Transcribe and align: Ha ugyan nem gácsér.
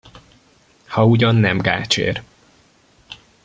Ha 0.87 1.05
ugyan 1.05 1.35
nem 1.35 1.57
gácsér. 1.57 2.23